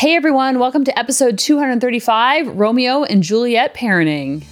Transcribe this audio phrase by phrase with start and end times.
[0.00, 4.46] Hey everyone, welcome to episode 235 Romeo and Juliet Parenting.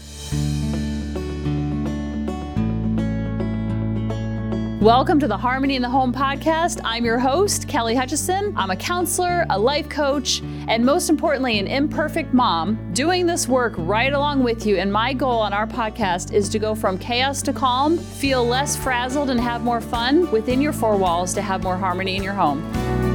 [4.83, 6.83] Welcome to the Harmony in the Home podcast.
[6.85, 8.53] I'm your host, Kelly Hutchison.
[8.59, 13.73] I'm a counselor, a life coach, and most importantly, an imperfect mom doing this work
[13.79, 14.77] right along with you.
[14.77, 18.77] And my goal on our podcast is to go from chaos to calm, feel less
[18.77, 22.35] frazzled, and have more fun within your four walls to have more harmony in your
[22.35, 23.08] home.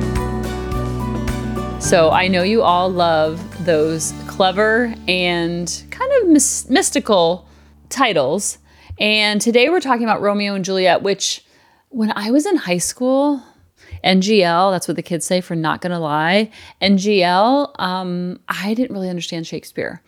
[1.84, 7.46] So I know you all love those clever and kind of mis- mystical
[7.90, 8.58] titles.
[9.02, 11.44] And today we're talking about Romeo and Juliet, which
[11.90, 13.44] when I was in high school,
[14.02, 16.50] NGL, that's what the kids say for not gonna lie.
[16.82, 20.02] NGL, um, I didn't really understand Shakespeare.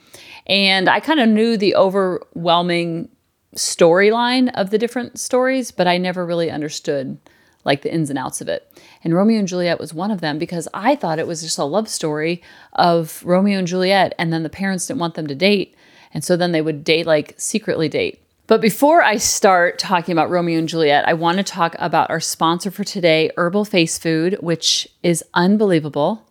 [0.47, 3.09] And I kind of knew the overwhelming
[3.57, 7.19] storyline of the different stories, but I never really understood
[7.65, 8.71] like the ins and outs of it.
[9.03, 11.65] And Romeo and Juliet was one of them because I thought it was just a
[11.65, 12.41] love story
[12.73, 15.75] of Romeo and Juliet, and then the parents didn't want them to date.
[16.13, 18.21] And so then they would date, like secretly date.
[18.47, 22.19] But before I start talking about Romeo and Juliet, I want to talk about our
[22.19, 26.23] sponsor for today, Herbal Face Food, which is unbelievable.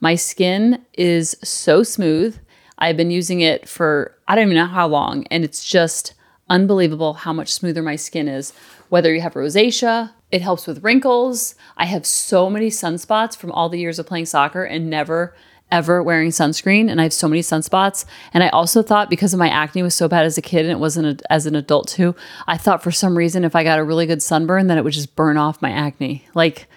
[0.00, 2.36] My skin is so smooth.
[2.76, 6.14] I've been using it for I don't even know how long, and it's just
[6.50, 8.52] unbelievable how much smoother my skin is.
[8.88, 11.54] Whether you have rosacea, it helps with wrinkles.
[11.76, 15.34] I have so many sunspots from all the years of playing soccer and never
[15.70, 18.04] ever wearing sunscreen and I have so many sunspots.
[18.32, 20.70] And I also thought because of my acne was so bad as a kid and
[20.70, 22.14] it wasn't a, as an adult too,
[22.46, 24.92] I thought for some reason if I got a really good sunburn, then it would
[24.92, 26.26] just burn off my acne.
[26.34, 26.68] Like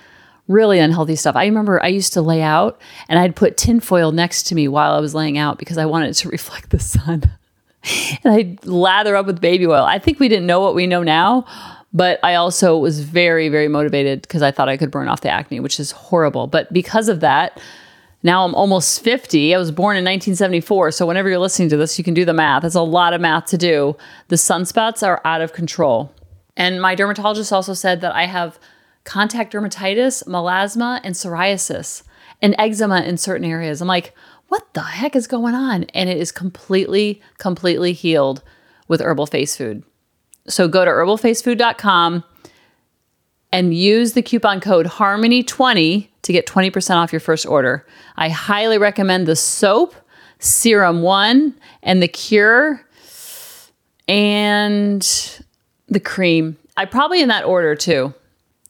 [0.47, 1.35] really unhealthy stuff.
[1.35, 4.91] I remember I used to lay out and I'd put tinfoil next to me while
[4.91, 7.31] I was laying out because I wanted it to reflect the sun.
[8.23, 9.83] and I'd lather up with baby oil.
[9.83, 11.45] I think we didn't know what we know now.
[11.93, 15.29] But I also was very, very motivated because I thought I could burn off the
[15.29, 16.47] acne, which is horrible.
[16.47, 17.59] But because of that,
[18.23, 19.53] now I'm almost 50.
[19.53, 20.91] I was born in 1974.
[20.91, 22.63] So whenever you're listening to this, you can do the math.
[22.63, 23.97] It's a lot of math to do.
[24.27, 26.13] The sunspots are out of control.
[26.55, 28.59] And my dermatologist also said that I have
[29.03, 32.03] contact dermatitis, melasma, and psoriasis,
[32.41, 33.81] and eczema in certain areas.
[33.81, 34.13] I'm like,
[34.47, 35.85] what the heck is going on?
[35.85, 38.43] And it is completely, completely healed
[38.87, 39.83] with herbal face food.
[40.47, 42.23] So go to herbalfacefood.com
[43.51, 47.85] and use the coupon code HARMONY20 to get 20% off your first order.
[48.15, 49.95] I highly recommend the soap,
[50.39, 51.53] Serum 1,
[51.83, 52.85] and the cure
[54.07, 55.01] and
[55.87, 56.57] the cream.
[56.77, 58.13] I probably in that order too.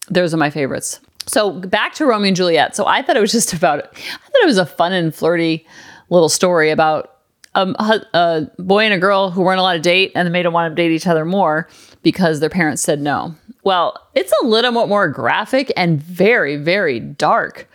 [0.10, 1.00] Those are my favorites.
[1.28, 2.76] So back to Romeo and Juliet.
[2.76, 5.66] So I thought it was just about I thought it was a fun and flirty
[6.10, 7.11] little story about
[7.54, 10.46] Um, a, a boy and a girl who weren't allowed to date and they made
[10.46, 11.68] them want to date each other more
[12.02, 13.36] because their parents said no.
[13.64, 17.70] Well, it's a little bit more graphic and very, very dark.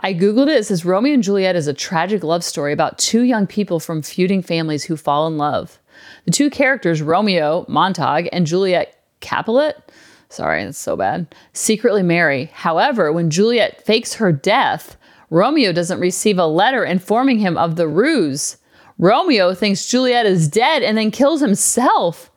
[0.00, 0.58] I Googled it.
[0.58, 4.02] It says Romeo and Juliet is a tragic love story about two young people from
[4.02, 5.80] feuding families who fall in love.
[6.24, 9.90] The two characters, Romeo Montague and Juliet Capulet,
[10.28, 12.46] sorry, that's so bad, secretly marry.
[12.52, 14.96] However, when Juliet fakes her death,
[15.30, 18.56] Romeo doesn't receive a letter informing him of the ruse.
[18.98, 22.30] Romeo thinks Juliet is dead and then kills himself.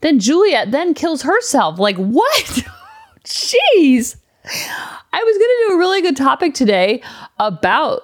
[0.00, 1.78] Then Juliet then kills herself.
[1.78, 2.64] Like, what?
[3.24, 4.16] Jeez.
[4.44, 7.02] I was going to do a really good topic today
[7.38, 8.02] about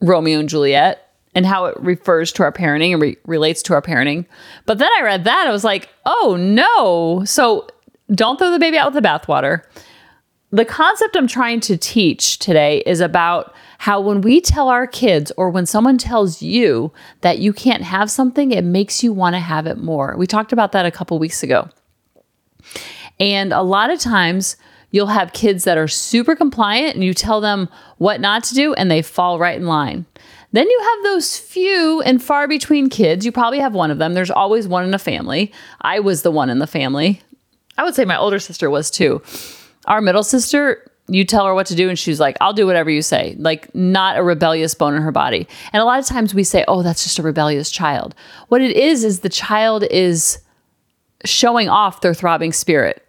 [0.00, 3.80] Romeo and Juliet and how it refers to our parenting and re- relates to our
[3.80, 4.26] parenting.
[4.66, 5.46] But then I read that.
[5.46, 7.24] I was like, oh no.
[7.24, 7.66] So
[8.14, 9.62] don't throw the baby out with the bathwater.
[10.54, 15.32] The concept I'm trying to teach today is about how when we tell our kids
[15.38, 16.92] or when someone tells you
[17.22, 20.14] that you can't have something, it makes you want to have it more.
[20.18, 21.70] We talked about that a couple weeks ago.
[23.18, 24.56] And a lot of times,
[24.90, 28.74] you'll have kids that are super compliant and you tell them what not to do
[28.74, 30.04] and they fall right in line.
[30.52, 33.24] Then you have those few and far between kids.
[33.24, 34.12] You probably have one of them.
[34.12, 35.50] There's always one in a family.
[35.80, 37.22] I was the one in the family.
[37.78, 39.22] I would say my older sister was too.
[39.86, 42.90] Our middle sister, you tell her what to do and she's like i'll do whatever
[42.90, 43.34] you say.
[43.38, 45.48] Like not a rebellious bone in her body.
[45.72, 48.14] And a lot of times we say oh that's just a rebellious child.
[48.48, 50.38] What it is is the child is
[51.24, 53.04] showing off their throbbing spirit.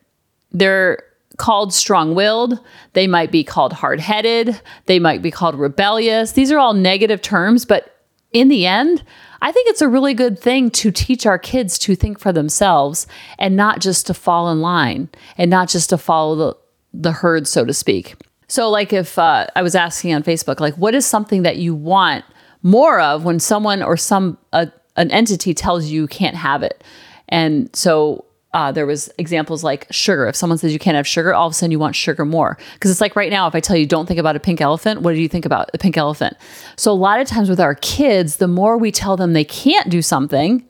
[0.51, 1.03] They're
[1.37, 2.59] called strong-willed.
[2.93, 4.59] They might be called hard-headed.
[4.85, 6.33] They might be called rebellious.
[6.33, 7.89] These are all negative terms but
[8.31, 9.03] in the end
[9.41, 13.07] I think it's a really good thing to teach our kids to think for themselves
[13.37, 16.62] and not just to fall in line and not just to follow the,
[16.93, 18.15] the herd, so to speak.
[18.47, 21.73] So, like if uh, I was asking on Facebook, like, what is something that you
[21.73, 22.23] want
[22.61, 26.83] more of when someone or some uh, an entity tells you you can't have it?
[27.29, 30.27] And so uh, there was examples like sugar.
[30.27, 32.57] If someone says you can't have sugar, all of a sudden you want sugar more.
[32.73, 35.01] Because it's like right now, if I tell you don't think about a pink elephant,
[35.01, 36.37] what do you think about a pink elephant?
[36.75, 39.89] So a lot of times with our kids, the more we tell them they can't
[39.89, 40.63] do something,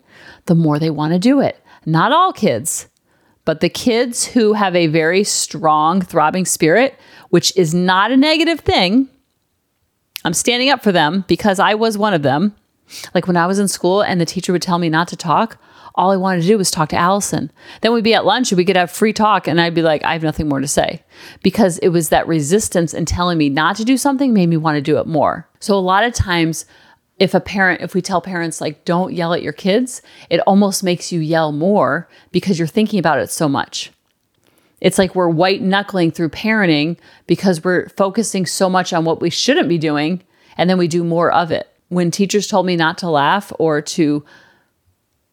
[0.46, 1.62] the more they want to do it.
[1.86, 2.88] Not all kids,
[3.46, 6.98] but the kids who have a very strong, throbbing spirit,
[7.30, 9.10] which is not a negative thing.
[10.26, 12.56] I'm standing up for them because I was one of them.
[13.14, 15.58] Like when I was in school and the teacher would tell me not to talk,
[15.96, 17.52] all I wanted to do was talk to Allison.
[17.82, 20.04] Then we'd be at lunch and we could have free talk, and I'd be like,
[20.04, 21.04] I have nothing more to say.
[21.44, 24.76] Because it was that resistance and telling me not to do something made me want
[24.76, 25.48] to do it more.
[25.60, 26.66] So a lot of times,
[27.24, 30.84] if a parent, if we tell parents, like, don't yell at your kids, it almost
[30.84, 33.94] makes you yell more because you're thinking about it so much.
[34.82, 39.30] It's like we're white knuckling through parenting because we're focusing so much on what we
[39.30, 40.22] shouldn't be doing,
[40.58, 41.72] and then we do more of it.
[41.88, 44.26] When teachers told me not to laugh or to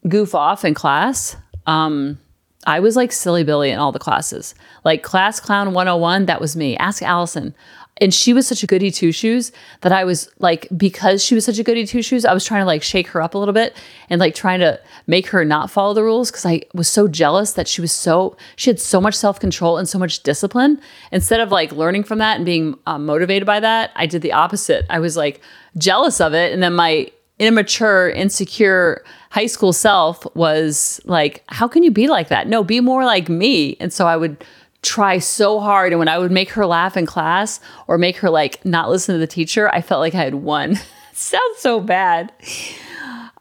[0.07, 1.35] goof off in class,
[1.65, 2.17] um,
[2.65, 4.55] I was like silly Billy in all the classes.
[4.85, 6.77] Like class clown 101, that was me.
[6.77, 7.53] Ask Allison.
[8.01, 9.51] And she was such a goody two shoes
[9.81, 12.61] that I was like, because she was such a goody two shoes, I was trying
[12.61, 13.77] to like shake her up a little bit
[14.09, 17.53] and like trying to make her not follow the rules because I was so jealous
[17.53, 20.81] that she was so, she had so much self control and so much discipline.
[21.11, 24.33] Instead of like learning from that and being um, motivated by that, I did the
[24.33, 24.85] opposite.
[24.89, 25.39] I was like
[25.77, 26.51] jealous of it.
[26.51, 32.29] And then my immature, insecure high school self was like, how can you be like
[32.29, 32.47] that?
[32.47, 33.77] No, be more like me.
[33.79, 34.43] And so I would
[34.81, 35.91] try so hard.
[35.91, 39.13] And when I would make her laugh in class or make her like not listen
[39.13, 40.79] to the teacher, I felt like I had won.
[41.13, 42.31] sounds so bad.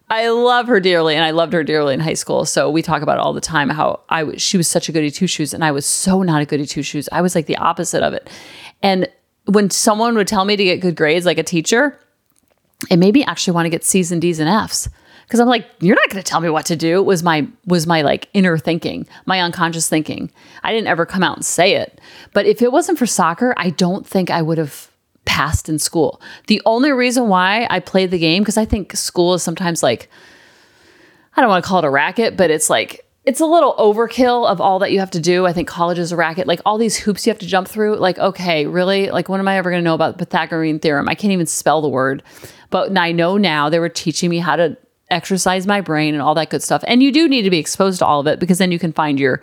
[0.09, 2.45] I love her dearly, and I loved her dearly in high school.
[2.45, 3.69] So we talk about it all the time.
[3.71, 6.43] How I was, she was such a goody two shoes, and I was so not
[6.43, 7.09] a goody two shoes.
[7.13, 8.29] I was like the opposite of it.
[8.83, 9.09] And
[9.45, 11.99] when someone would tell me to get good grades, like a teacher,
[12.91, 14.89] it made me actually want to get C's and D's and F's
[15.31, 17.01] because I'm like, you're not going to tell me what to do.
[17.05, 20.29] Was my was my like inner thinking, my unconscious thinking.
[20.65, 22.01] I didn't ever come out and say it,
[22.33, 24.91] but if it wasn't for soccer, I don't think I would have
[25.27, 26.21] passed in school.
[26.49, 30.11] The only reason why I played the game because I think school is sometimes like
[31.37, 34.51] I don't want to call it a racket, but it's like it's a little overkill
[34.51, 35.47] of all that you have to do.
[35.47, 36.49] I think college is a racket.
[36.49, 37.99] Like all these hoops you have to jump through.
[37.99, 39.13] Like, okay, really?
[39.13, 41.09] Like, when am I ever going to know about the Pythagorean theorem?
[41.09, 42.25] I can't even spell the word.
[42.71, 44.77] But I know now they were teaching me how to
[45.11, 46.83] exercise my brain and all that good stuff.
[46.87, 48.93] And you do need to be exposed to all of it because then you can
[48.93, 49.41] find your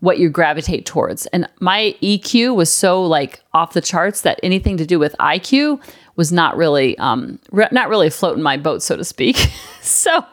[0.00, 1.26] what you gravitate towards.
[1.26, 5.82] And my EQ was so like off the charts that anything to do with IQ
[6.16, 9.36] was not really um re- not really floating my boat so to speak.
[9.80, 10.24] so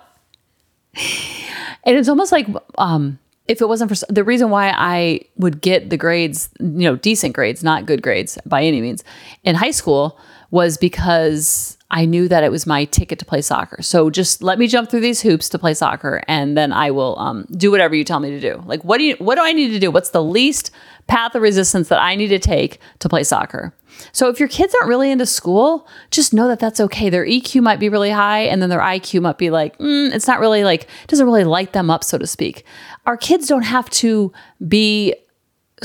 [0.95, 2.47] and it's almost like
[2.77, 3.17] um
[3.47, 7.33] if it wasn't for the reason why I would get the grades, you know, decent
[7.33, 9.03] grades, not good grades by any means
[9.43, 10.19] in high school
[10.51, 13.81] was because I knew that it was my ticket to play soccer.
[13.81, 17.19] So just let me jump through these hoops to play soccer, and then I will
[17.19, 18.63] um, do whatever you tell me to do.
[18.65, 19.15] Like, what do you?
[19.17, 19.91] What do I need to do?
[19.91, 20.71] What's the least
[21.07, 23.75] path of resistance that I need to take to play soccer?
[24.13, 27.09] So if your kids aren't really into school, just know that that's okay.
[27.09, 30.27] Their EQ might be really high, and then their IQ might be like, mm, it's
[30.27, 32.63] not really like doesn't really light them up, so to speak.
[33.05, 34.31] Our kids don't have to
[34.65, 35.13] be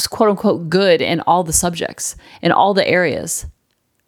[0.08, 3.46] quote unquote good in all the subjects in all the areas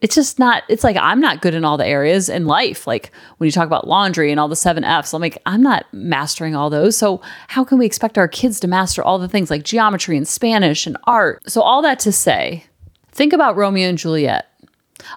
[0.01, 3.11] it's just not it's like i'm not good in all the areas in life like
[3.39, 6.55] when you talk about laundry and all the seven f's i'm like i'm not mastering
[6.55, 9.65] all those so how can we expect our kids to master all the things like
[9.65, 12.65] geometry and spanish and art so all that to say
[13.11, 14.47] think about romeo and juliet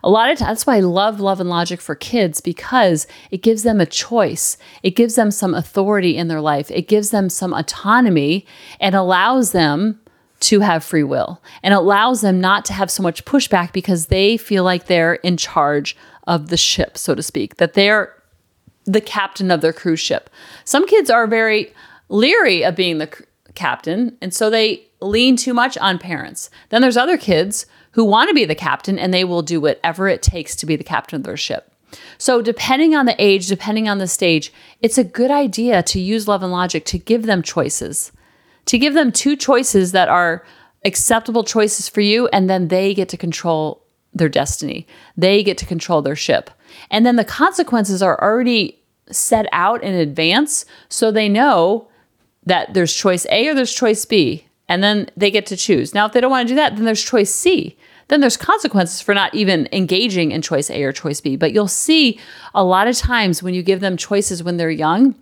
[0.03, 3.63] a lot of that's why I love love and logic for kids because it gives
[3.63, 4.57] them a choice.
[4.83, 6.69] It gives them some authority in their life.
[6.71, 8.45] It gives them some autonomy
[8.79, 9.99] and allows them
[10.41, 14.37] to have free will and allows them not to have so much pushback because they
[14.37, 15.95] feel like they're in charge
[16.27, 18.13] of the ship, so to speak, that they're
[18.85, 20.29] the captain of their cruise ship.
[20.65, 21.73] Some kids are very
[22.09, 26.49] leery of being the c- captain, and so they lean too much on parents.
[26.69, 30.07] Then there's other kids who want to be the captain and they will do whatever
[30.07, 31.73] it takes to be the captain of their ship.
[32.17, 36.27] So, depending on the age, depending on the stage, it's a good idea to use
[36.27, 38.13] love and logic to give them choices
[38.65, 40.45] to give them two choices that are
[40.85, 44.87] acceptable choices for you, and then they get to control their destiny.
[45.15, 46.49] They get to control their ship.
[46.89, 51.87] And then the consequences are already set out in advance so they know
[52.45, 54.45] that there's choice A or there's choice B.
[54.67, 55.93] And then they get to choose.
[55.93, 57.77] Now, if they don't want to do that, then there's choice C.
[58.07, 61.35] Then there's consequences for not even engaging in choice A or choice B.
[61.35, 62.19] But you'll see
[62.53, 65.15] a lot of times when you give them choices when they're young,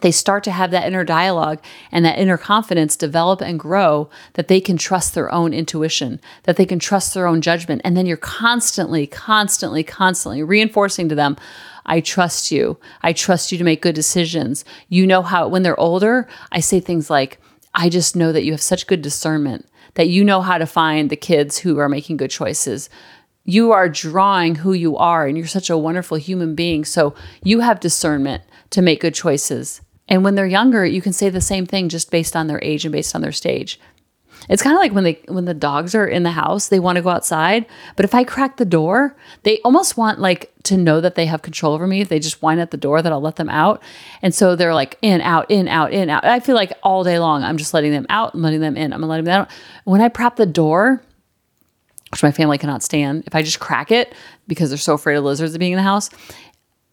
[0.00, 4.48] they start to have that inner dialogue and that inner confidence develop and grow that
[4.48, 7.82] they can trust their own intuition, that they can trust their own judgment.
[7.84, 11.36] And then you're constantly, constantly, constantly reinforcing to them,
[11.84, 12.78] I trust you.
[13.02, 14.64] I trust you to make good decisions.
[14.88, 17.40] You know how, when they're older, I say things like,
[17.74, 21.10] I just know that you have such good discernment that you know how to find
[21.10, 22.88] the kids who are making good choices.
[23.44, 26.84] You are drawing who you are, and you're such a wonderful human being.
[26.84, 29.80] So you have discernment to make good choices.
[30.08, 32.84] And when they're younger, you can say the same thing just based on their age
[32.84, 33.78] and based on their stage.
[34.48, 36.96] It's kind of like when they when the dogs are in the house, they want
[36.96, 41.00] to go outside, but if I crack the door, they almost want like to know
[41.00, 42.00] that they have control over me.
[42.00, 43.82] If they just whine at the door that I'll let them out.
[44.22, 46.24] And so they're like in, out, in, out, in, out.
[46.24, 48.92] I feel like all day long I'm just letting them out and letting them in.
[48.92, 49.50] I'm letting them out.
[49.84, 51.02] When I prop the door,
[52.10, 54.14] which my family cannot stand, if I just crack it
[54.48, 56.10] because they're so afraid of lizards being in the house,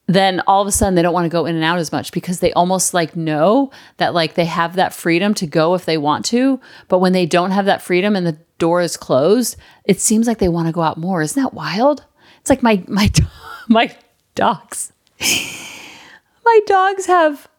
[0.08, 2.12] then all of a sudden they don't want to go in and out as much
[2.12, 5.98] because they almost like know that like they have that freedom to go if they
[5.98, 6.60] want to.
[6.88, 10.40] But when they don't have that freedom and the door is closed, it seems like
[10.40, 11.22] they want to go out more.
[11.22, 12.06] Isn't that wild?
[12.40, 13.12] It's like my my
[13.68, 13.96] my
[14.36, 14.94] dogs.
[15.20, 17.50] my dogs have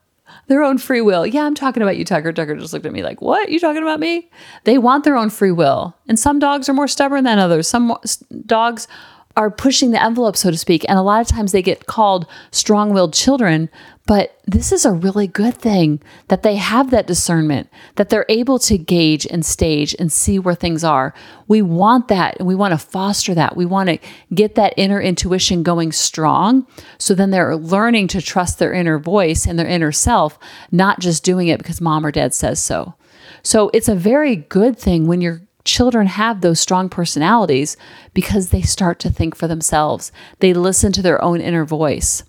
[0.46, 1.26] their own free will.
[1.26, 2.32] Yeah, I'm talking about you, Tucker.
[2.32, 3.50] Tucker just looked at me like, What?
[3.50, 4.30] You talking about me?
[4.64, 5.94] They want their own free will.
[6.08, 7.68] And some dogs are more stubborn than others.
[7.68, 7.94] Some
[8.46, 8.88] dogs
[9.38, 10.84] are pushing the envelope, so to speak.
[10.88, 13.70] And a lot of times they get called strong willed children.
[14.04, 18.58] But this is a really good thing that they have that discernment, that they're able
[18.58, 21.14] to gauge and stage and see where things are.
[21.46, 23.56] We want that and we want to foster that.
[23.56, 23.98] We want to
[24.34, 26.66] get that inner intuition going strong.
[26.98, 30.36] So then they're learning to trust their inner voice and their inner self,
[30.72, 32.94] not just doing it because mom or dad says so.
[33.44, 37.76] So it's a very good thing when you're children have those strong personalities
[38.14, 40.10] because they start to think for themselves.
[40.40, 42.24] They listen to their own inner voice.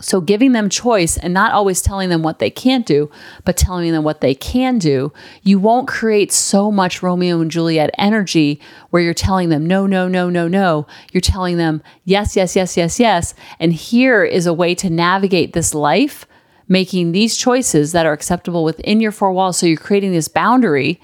[0.00, 3.10] So, giving them choice and not always telling them what they can't do,
[3.44, 5.10] but telling them what they can do,
[5.42, 10.06] you won't create so much Romeo and Juliet energy where you're telling them, no, no,
[10.06, 10.86] no, no, no.
[11.12, 13.34] You're telling them, yes, yes, yes, yes, yes.
[13.58, 16.26] And here is a way to navigate this life,
[16.68, 19.56] making these choices that are acceptable within your four walls.
[19.56, 21.00] So, you're creating this boundary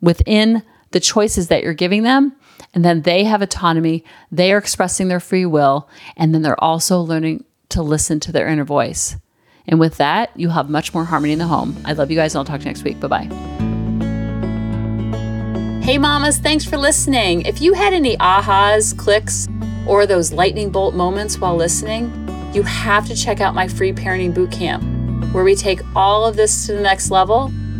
[0.00, 2.34] within the choices that you're giving them.
[2.74, 7.00] And then they have autonomy, they are expressing their free will, and then they're also
[7.00, 9.16] learning to listen to their inner voice.
[9.66, 11.76] And with that, you'll have much more harmony in the home.
[11.84, 13.00] I love you guys, and I'll talk to you next week.
[13.00, 13.28] Bye bye.
[15.82, 17.42] Hey, mamas, thanks for listening.
[17.42, 19.48] If you had any ahas, clicks,
[19.86, 22.12] or those lightning bolt moments while listening,
[22.52, 26.66] you have to check out my free parenting bootcamp, where we take all of this
[26.66, 27.52] to the next level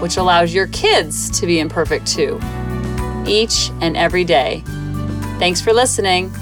[0.00, 2.40] which allows your kids to be imperfect too,
[3.26, 4.62] each and every day.
[5.38, 6.32] Thanks for listening.